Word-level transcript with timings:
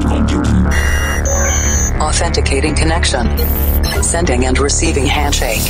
cloud 0.00 0.28
computing. 0.28 0.66
Authenticating 2.00 2.74
connection. 2.74 3.26
Sending 4.02 4.46
and 4.46 4.58
receiving 4.58 5.06
handshake. 5.06 5.62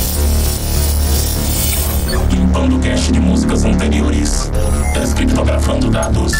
Limpando 2.31 2.79
cache 2.79 3.11
de 3.11 3.19
músicas 3.19 3.65
anteriores. 3.65 4.51
Descriptografando 4.93 5.89
dados. 5.89 6.33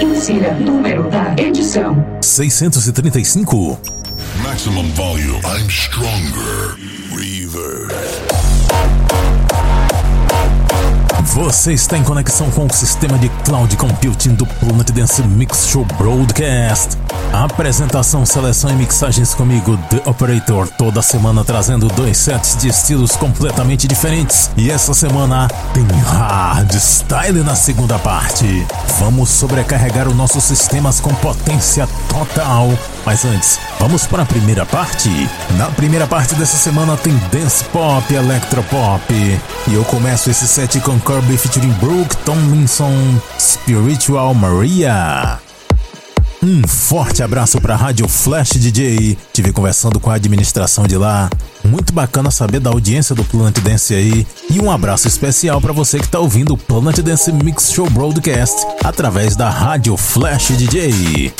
Insira 0.00 0.54
número 0.54 1.08
da 1.10 1.34
edição: 1.36 2.04
635. 2.20 3.78
Maximum 4.42 4.88
volume. 4.94 5.40
I'm 5.44 5.68
stronger. 5.68 6.76
Reverb. 7.12 7.92
Você 11.34 11.74
está 11.74 11.96
em 11.96 12.02
conexão 12.02 12.50
com 12.50 12.66
o 12.66 12.72
sistema 12.72 13.18
de 13.18 13.28
cloud 13.44 13.76
computing 13.76 14.34
do 14.34 14.46
Planet 14.46 14.90
Dance 14.90 15.22
Mix 15.22 15.66
Show 15.68 15.84
Broadcast. 15.98 16.96
Apresentação, 17.32 18.24
seleção 18.24 18.70
e 18.70 18.72
mixagens 18.72 19.34
comigo, 19.34 19.76
The 19.90 20.02
Operator, 20.06 20.66
toda 20.78 21.02
semana 21.02 21.44
trazendo 21.44 21.86
dois 21.88 22.16
sets 22.16 22.56
de 22.56 22.68
estilos 22.68 23.12
completamente 23.12 23.86
diferentes. 23.86 24.50
E 24.56 24.70
essa 24.70 24.94
semana 24.94 25.46
tem 25.74 25.84
hardstyle 25.84 27.42
na 27.44 27.54
segunda 27.54 27.98
parte. 27.98 28.66
Vamos 28.98 29.28
sobrecarregar 29.28 30.08
os 30.08 30.16
nossos 30.16 30.42
sistemas 30.42 30.98
com 30.98 31.14
potência 31.16 31.86
total. 32.08 32.70
Mas 33.04 33.24
antes, 33.24 33.58
vamos 33.78 34.06
para 34.06 34.22
a 34.22 34.26
primeira 34.26 34.66
parte. 34.66 35.08
Na 35.56 35.66
primeira 35.66 36.06
parte 36.06 36.34
dessa 36.34 36.56
semana 36.56 36.96
tem 36.96 37.14
dance 37.30 37.62
pop, 37.64 38.12
electropop. 38.12 39.12
E 39.12 39.74
eu 39.74 39.84
começo 39.84 40.30
esse 40.30 40.48
set 40.48 40.80
com 40.80 40.98
Kirby 41.18 41.36
featuring 41.36 41.72
Brooke 41.80 42.16
Tomlinson, 42.18 42.92
Spiritual 43.40 44.34
Maria. 44.34 45.40
Um 46.40 46.64
forte 46.64 47.24
abraço 47.24 47.60
para 47.60 47.74
a 47.74 47.76
Rádio 47.76 48.06
Flash 48.06 48.50
DJ. 48.50 49.18
Tive 49.32 49.52
conversando 49.52 49.98
com 49.98 50.10
a 50.10 50.14
administração 50.14 50.86
de 50.86 50.96
lá. 50.96 51.28
Muito 51.64 51.92
bacana 51.92 52.30
saber 52.30 52.60
da 52.60 52.70
audiência 52.70 53.16
do 53.16 53.24
Planet 53.24 53.58
Dance 53.58 53.94
aí. 53.94 54.24
E 54.48 54.60
um 54.60 54.70
abraço 54.70 55.08
especial 55.08 55.60
para 55.60 55.72
você 55.72 55.98
que 55.98 56.04
está 56.04 56.20
ouvindo 56.20 56.54
o 56.54 56.58
Planet 56.58 56.98
Dance 57.00 57.32
Mix 57.32 57.72
Show 57.72 57.90
Broadcast 57.90 58.64
através 58.84 59.34
da 59.34 59.50
Rádio 59.50 59.96
Flash 59.96 60.56
DJ. 60.56 61.32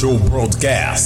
Dance 0.00 0.08
Mix 0.08 0.24
Show 0.24 0.28
Broadcast. 0.30 0.99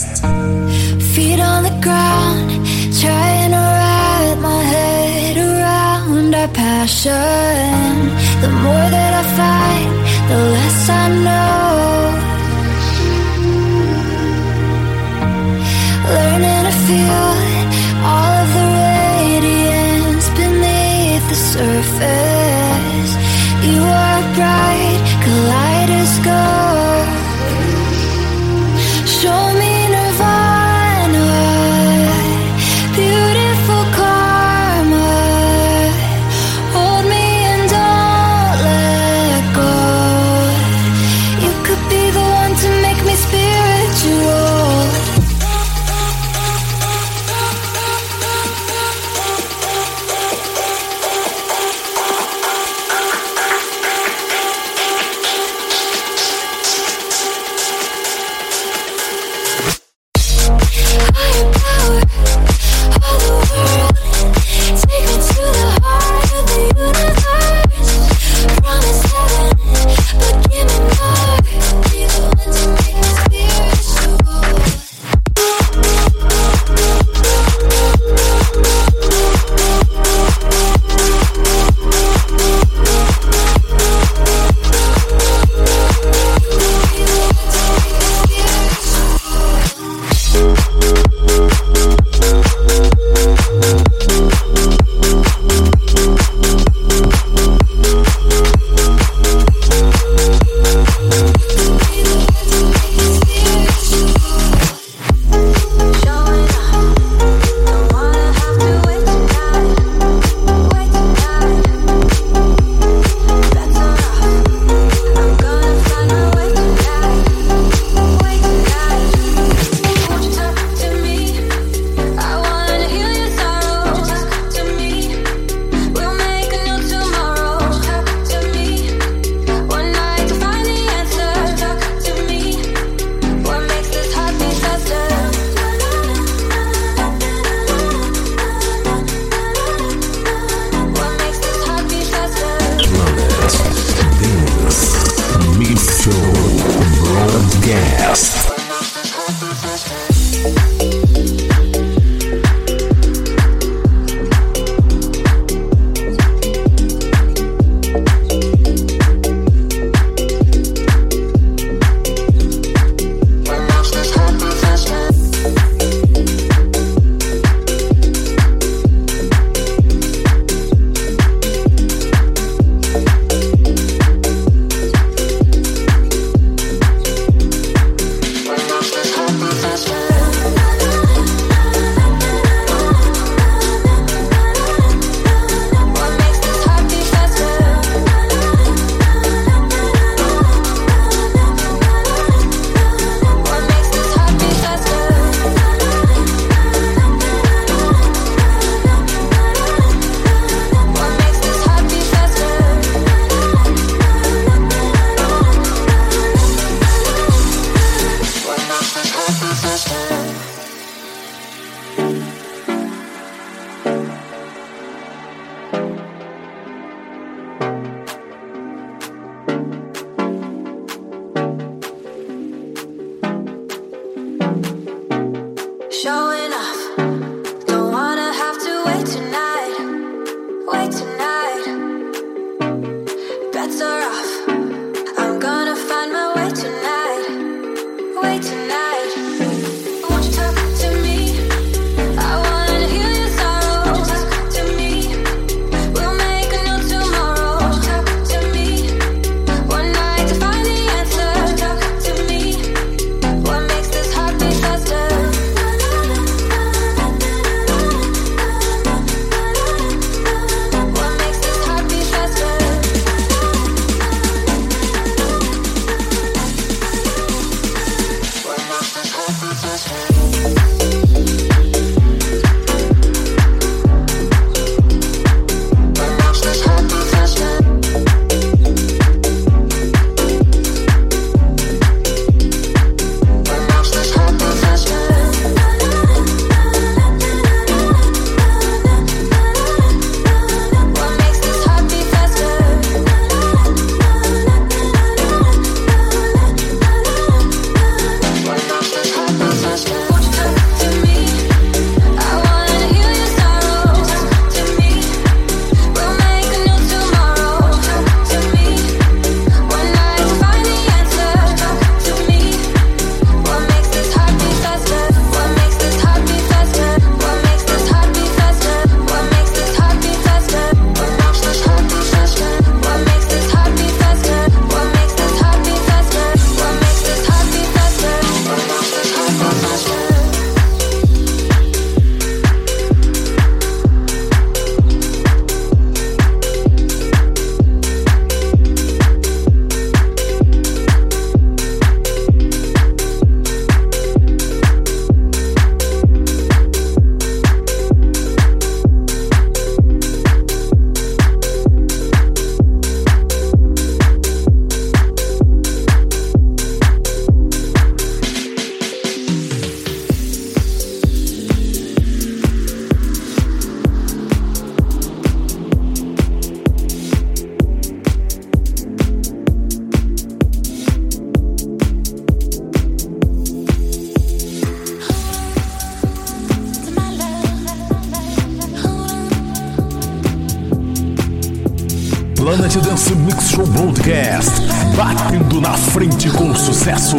Planet 382.45 382.77
Dance 382.83 383.15
Mix 383.15 383.49
Show 383.49 383.67
Broadcast, 383.69 384.61
batendo 384.95 385.63
na 385.63 385.73
frente 385.73 386.29
com 386.29 386.55
sucesso. 386.55 387.17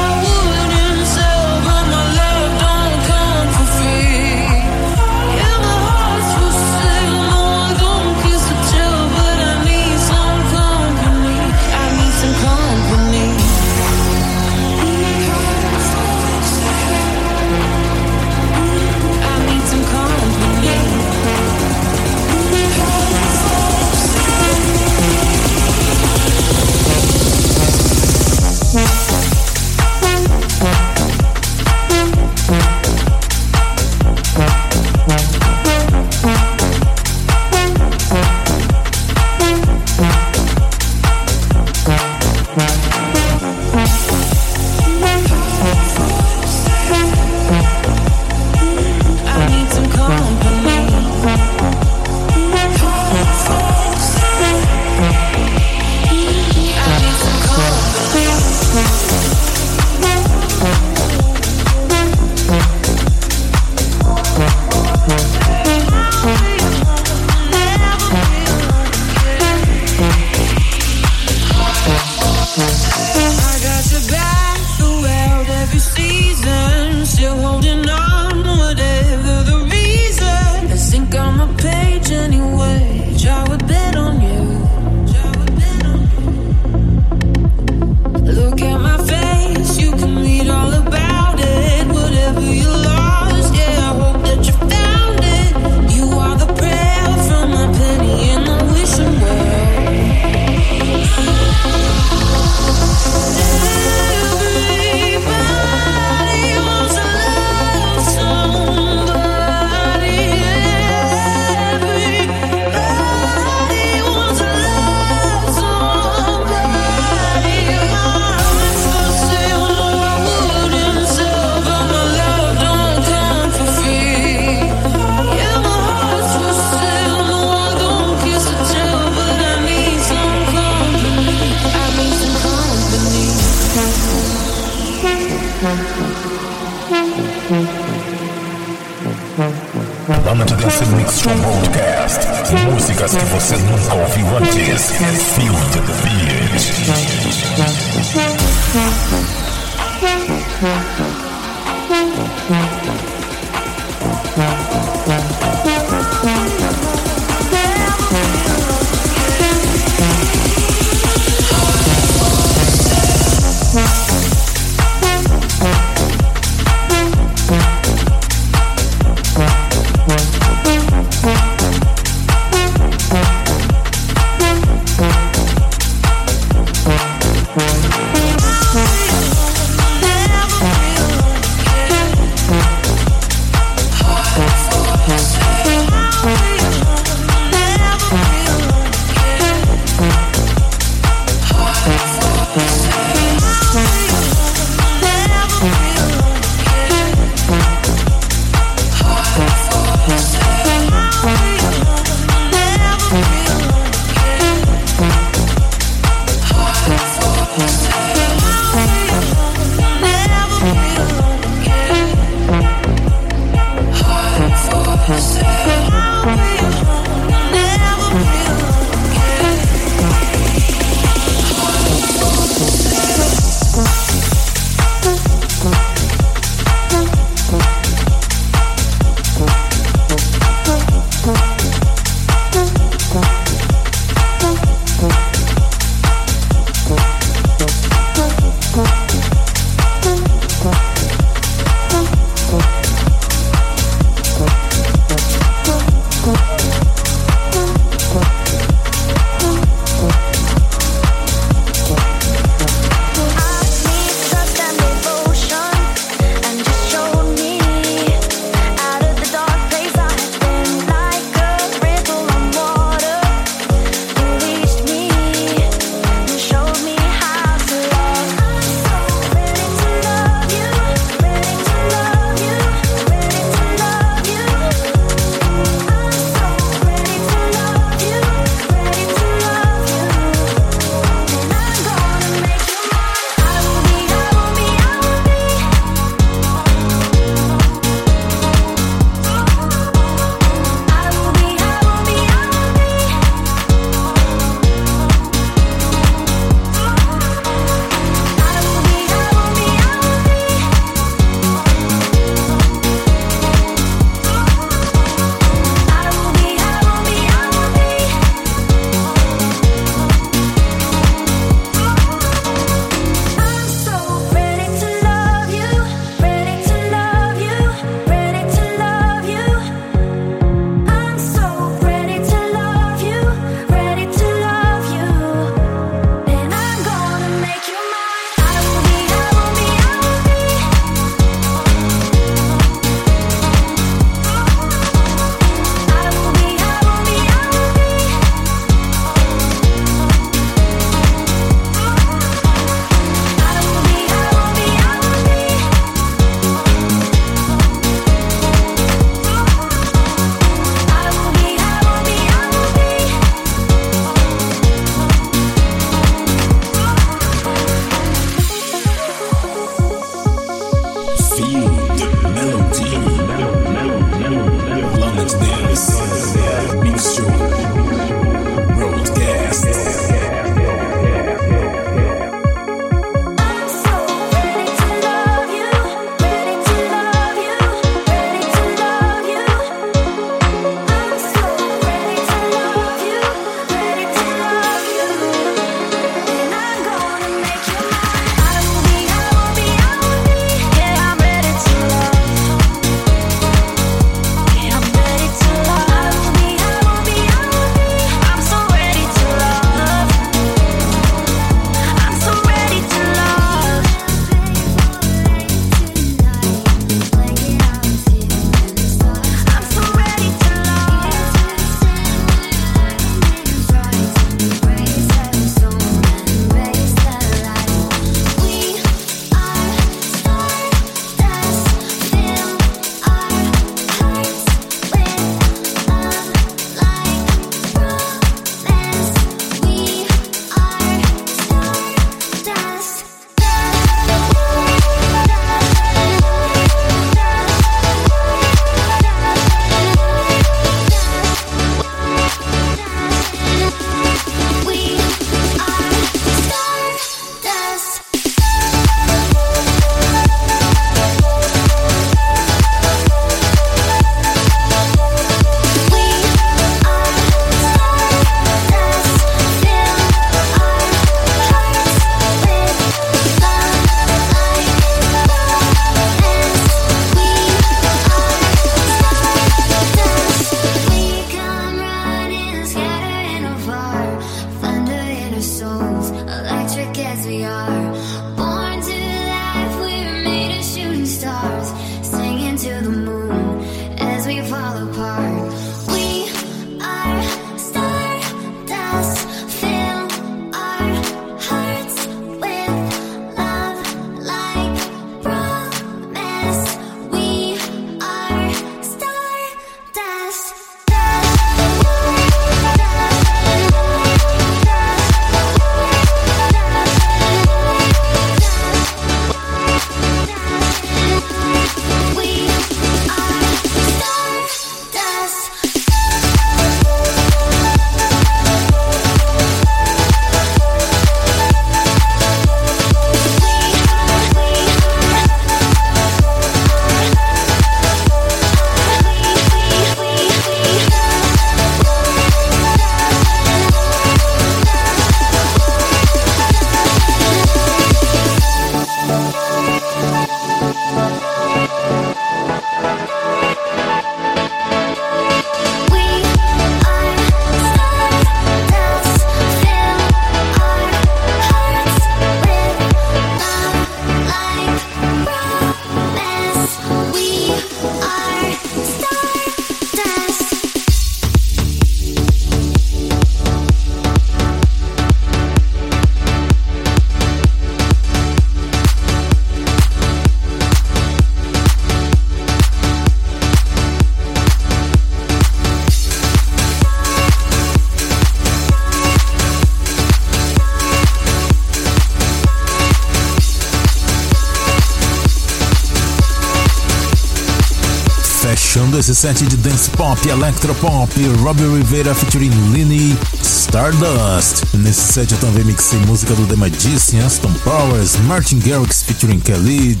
Fechando 589.00 589.12
esse 589.12 589.14
set 589.14 589.46
de 589.46 589.56
dance 589.56 589.88
pop, 589.90 590.28
electropop, 590.28 591.10
Robbie 591.42 591.64
Rivera 591.64 592.14
featuring 592.14 592.50
Lini, 592.72 593.16
Stardust. 593.42 594.64
Nesse 594.74 595.12
set 595.12 595.32
eu 595.32 595.38
também 595.38 595.64
mixei 595.64 595.98
música 596.00 596.34
do 596.34 596.46
The 596.46 596.56
Magician, 596.56 597.24
Aston 597.24 597.52
Powers, 597.64 598.16
Martin 598.26 598.58
Garrix 598.58 599.02
featuring 599.02 599.40
Khalid, 599.40 600.00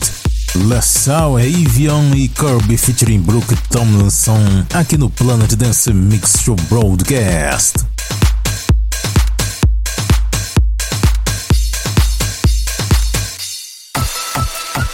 LaSalle, 0.66 1.42
Avion 1.42 2.14
e 2.14 2.28
Kirby 2.28 2.76
featuring 2.76 3.20
Brooke 3.20 3.56
Tomlinson, 3.70 4.66
aqui 4.74 4.98
no 4.98 5.08
Planet 5.08 5.54
Dance 5.54 5.92
Mix 5.92 6.40
Show 6.42 6.56
Broadcast. 6.68 7.79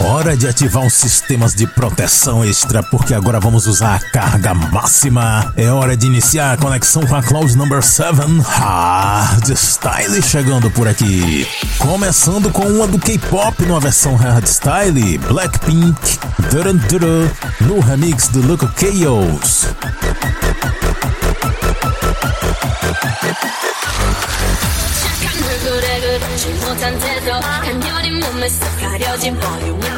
Hora 0.06 0.36
de 0.36 0.48
ativar 0.48 0.84
os 0.84 0.94
sistemas 0.94 1.54
de 1.54 1.66
proteção 1.66 2.44
extra, 2.44 2.82
porque 2.82 3.14
agora 3.14 3.40
vamos 3.40 3.66
usar 3.66 3.96
a 3.96 4.00
carga 4.00 4.54
máxima. 4.54 5.52
É 5.56 5.70
hora 5.70 5.96
de 5.96 6.06
iniciar 6.06 6.52
a 6.52 6.56
conexão 6.56 7.06
com 7.06 7.14
a 7.14 7.22
Cloud 7.22 7.56
Number 7.56 7.82
7 7.82 8.20
Hard 8.44 9.56
Style 9.56 10.22
chegando 10.22 10.70
por 10.70 10.88
aqui. 10.88 11.46
Começando 11.78 12.50
com 12.50 12.62
uma 12.62 12.86
do 12.86 12.98
K-pop 12.98 13.64
numa 13.64 13.80
versão 13.80 14.14
Hard 14.16 14.46
Style, 14.46 15.18
Blackpink, 15.18 16.18
Duran 16.50 16.76
Duran, 16.88 17.28
no 17.60 17.80
remix 17.80 18.28
do 18.28 18.40
Luca 18.40 18.70
Chaos. 18.78 19.66
착한 25.22 25.48
얼굴에 25.48 26.00
그렇지 26.00 26.48
못한 26.54 26.98
태도 26.98 27.40
간 27.40 27.80
싹 28.45 28.77
가려진 28.79 29.33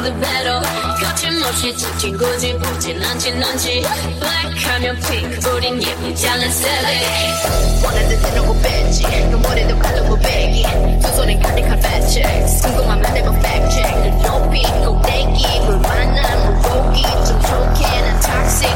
the 0.01 0.13
battle. 0.21 0.61
거침없이 1.01 1.75
찍힌 1.75 2.17
굳이 2.17 2.53
보진 2.57 3.03
않진 3.03 3.43
않지. 3.43 3.83
Black하면 4.19 4.99
pink 5.01 5.51
우린 5.51 5.81
예쁘지 5.83 6.27
않은 6.29 6.47
Sally 6.47 7.83
원하는 7.83 8.21
대로 8.21 8.55
뺐지. 8.61 9.03
눈물에도 9.29 9.77
칼로 9.79 10.03
무배기. 10.05 10.63
두 11.01 11.07
손에 11.15 11.37
가득한 11.39 11.77
fat 11.79 12.07
checks 12.09 12.61
궁금하면 12.63 13.13
내가 13.13 13.31
fact 13.33 13.69
check 13.71 14.01
늘 14.01 14.11
높이 14.21 14.63
꼭대기 14.85 15.59
물 15.65 15.77
많은 15.79 16.45
물고기. 16.45 17.01
좀 17.03 17.41
좋게 17.41 18.01
난 18.01 18.19
toxic 18.21 18.73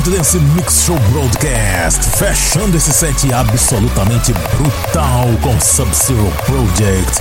Este 0.00 0.08
é 0.08 0.12
o 0.12 0.14
Planet 0.14 0.18
Dance 0.18 0.38
Mix 0.38 0.82
Show 0.84 0.98
Broadcast, 1.10 2.04
fechando 2.16 2.76
esse 2.76 2.92
set 2.92 3.32
absolutamente 3.32 4.32
brutal 4.32 5.28
com 5.42 5.60
Sub-Zero 5.60 6.32
Project, 6.46 7.20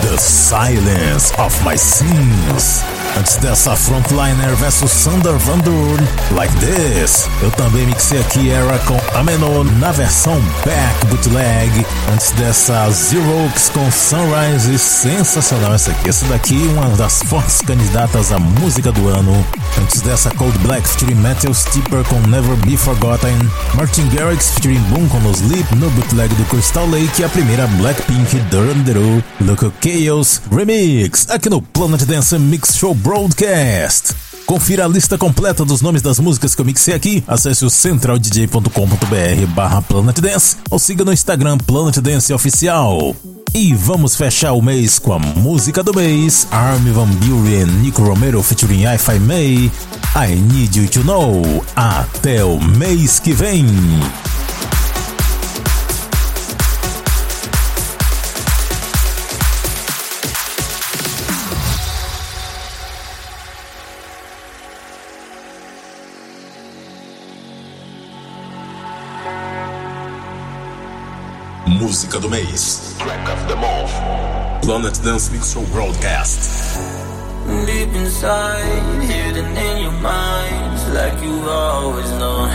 The 0.00 0.16
Silence 0.18 1.32
of 1.38 1.56
My 1.64 1.76
Sins. 1.76 2.82
Antes 3.16 3.36
dessa 3.36 3.76
Frontliner 3.76 4.56
vs 4.56 5.04
Thunder 5.04 5.38
Van 5.38 5.58
Doorn, 5.58 6.08
Like 6.32 6.54
This. 6.56 7.28
Eu 7.42 7.50
também 7.52 7.86
mixei 7.86 8.18
aqui 8.20 8.50
Era 8.50 8.78
com 8.80 8.98
Ameno 9.16 9.62
na 9.78 9.92
versão 9.92 10.40
Back 10.64 11.06
Bootleg. 11.06 11.86
Antes 12.12 12.30
dessa 12.32 12.90
Xerox 12.92 13.68
com 13.68 13.88
Sunrise, 13.90 14.78
sensacional 14.78 15.74
essa 15.74 15.92
aqui. 15.92 16.08
Essa 16.08 16.26
daqui 16.26 16.56
uma 16.76 16.88
das 16.96 17.22
fortes 17.22 17.60
candidatas 17.62 18.32
à 18.32 18.38
música 18.38 18.90
do 18.90 19.08
ano. 19.08 19.46
Antes 19.80 20.00
dessa 20.02 20.30
Cold 20.30 20.56
Black 20.58 20.86
featuring 20.86 21.16
Metal 21.16 21.52
Steeper 21.52 22.04
com 22.04 22.20
Never 22.28 22.56
Be 22.64 22.76
Forgotten. 22.76 23.36
Martin 23.74 24.08
Garrix 24.08 24.50
featuring 24.50 24.80
Boom 24.90 25.08
com 25.08 25.18
No 25.20 25.32
Sleep 25.32 25.74
no 25.76 25.90
bootleg 25.90 26.32
do 26.34 26.44
Crystal 26.44 26.86
Lake. 26.88 27.20
E 27.20 27.24
a 27.24 27.28
primeira 27.28 27.66
Blackpink 27.66 28.38
Durandero 28.50 29.22
Local 29.40 29.72
Chaos 29.80 30.40
Remix. 30.50 31.28
Aqui 31.30 31.50
no 31.50 31.60
Planet 31.60 32.02
Dance 32.04 32.38
Mix 32.38 32.76
Show 32.76 32.94
Broadcast. 32.94 34.14
Confira 34.46 34.84
a 34.84 34.88
lista 34.88 35.16
completa 35.16 35.64
dos 35.64 35.80
nomes 35.80 36.02
das 36.02 36.20
músicas 36.20 36.54
que 36.54 36.60
eu 36.60 36.64
mixei 36.64 36.94
aqui. 36.94 37.24
Acesse 37.26 37.64
o 37.64 37.70
centraldj.com.br 37.70 39.46
barra 39.54 39.82
Planet 39.82 40.20
Dance 40.20 40.56
ou 40.70 40.78
siga 40.78 41.04
no 41.04 41.12
Instagram 41.12 41.58
Planet 41.58 41.96
Dance 41.98 42.32
Oficial. 42.32 43.16
E 43.56 43.72
vamos 43.72 44.16
fechar 44.16 44.52
o 44.52 44.60
mês 44.60 44.98
com 44.98 45.12
a 45.12 45.18
música 45.20 45.80
do 45.80 45.94
mês, 45.94 46.48
Armin 46.50 46.90
Van 46.90 47.06
Buren, 47.06 47.66
Nico 47.66 48.02
Romero 48.02 48.42
featuring 48.42 48.82
Hi-Fi 48.82 49.20
May, 49.20 49.70
I 50.16 50.34
Need 50.34 50.76
You 50.76 50.88
To 50.88 51.04
Know. 51.04 51.64
Até 51.76 52.44
o 52.44 52.60
mês 52.60 53.20
que 53.20 53.32
vem. 53.32 53.64
Música 71.68 72.18
do 72.18 72.28
mês. 72.28 72.93
Track 73.04 73.28
of 73.28 73.48
the 73.48 73.56
month. 73.56 73.92
Planet 74.64 74.96
Dance 75.04 75.30
Mix 75.30 75.52
Show 75.52 75.60
Broadcast. 75.76 76.40
Deep 77.66 77.92
inside, 78.00 79.02
hidden 79.04 79.44
in 79.44 79.76
your 79.84 79.96
mind, 80.00 80.94
like 80.96 81.12
you've 81.22 81.46
always 81.46 82.10
known. 82.16 82.48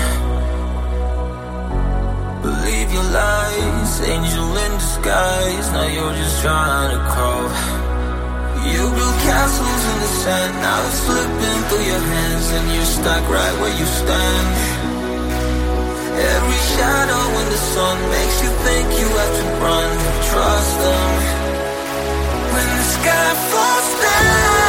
Believe 2.42 2.90
your 2.92 3.08
lies, 3.14 4.02
angel 4.02 4.58
in 4.66 4.72
disguise. 4.82 5.68
Now 5.70 5.86
you're 5.86 6.18
just 6.18 6.42
trying 6.42 6.98
to 6.98 7.02
crawl. 7.14 7.46
You 8.74 8.90
build 8.90 9.18
castles 9.30 9.84
in 9.92 9.98
the 10.02 10.12
sand, 10.26 10.54
now 10.66 10.82
it's 10.88 10.98
slipping 11.06 11.62
through 11.70 11.86
your 11.94 12.02
hands, 12.02 12.48
and 12.58 12.66
you're 12.74 12.92
stuck 12.98 13.24
right 13.30 13.56
where 13.62 13.78
you 13.78 13.86
stand. 13.86 14.69
Every 16.20 16.62
shadow 16.76 17.24
in 17.40 17.48
the 17.50 17.62
sun 17.74 17.98
makes 18.12 18.38
you 18.44 18.52
think 18.66 18.86
you 19.00 19.08
have 19.08 19.34
to 19.40 19.46
run. 19.64 19.90
Trust 20.30 20.76
them. 20.84 21.12
When 22.54 22.68
the 22.78 22.88
sky 22.98 23.30
falls 23.52 23.90
down, 24.04 24.69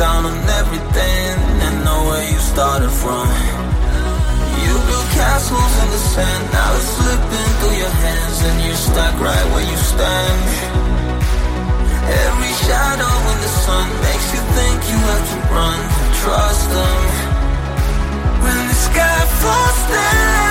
down 0.00 0.24
on 0.24 0.40
everything 0.56 1.36
and 1.60 1.84
know 1.84 2.00
where 2.08 2.24
you 2.32 2.38
started 2.38 2.88
from. 2.88 3.28
You 4.64 4.72
built 4.88 5.08
castles 5.12 5.74
in 5.82 5.88
the 5.92 6.02
sand, 6.12 6.42
now 6.56 6.70
it's 6.76 6.88
slipping 6.96 7.50
through 7.60 7.76
your 7.84 7.94
hands, 8.06 8.38
and 8.48 8.56
you're 8.64 8.82
stuck 8.88 9.14
right 9.20 9.46
where 9.52 9.66
you 9.70 9.76
stand. 9.92 10.40
Every 12.24 12.52
shadow 12.64 13.14
in 13.32 13.38
the 13.44 13.52
sun 13.60 13.88
makes 14.00 14.26
you 14.32 14.40
think 14.56 14.78
you 14.88 14.98
have 15.10 15.24
to 15.32 15.38
run. 15.52 15.78
Trust 16.24 16.64
them. 16.72 17.00
When 18.40 18.60
the 18.72 18.78
sky 18.88 19.20
falls 19.42 19.80
down, 19.92 20.50